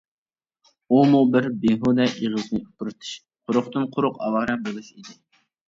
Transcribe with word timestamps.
ئۇمۇ 0.95 1.19
بىر 1.35 1.49
بىھۇدە 1.65 2.09
ئېغىزنى 2.15 2.63
ئۇپرىتىش، 2.63 3.13
قۇرۇقتىن-قۇرۇق 3.45 4.21
ئاۋارە 4.31 4.59
بولۇش 4.67 4.93
ئىدى. 4.99 5.19